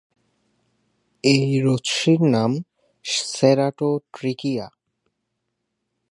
এই 1.23 1.45
রশ্মির 1.63 2.21
নাম 2.21 2.51
সেরাটোট্রিকিয়া। 3.05 4.67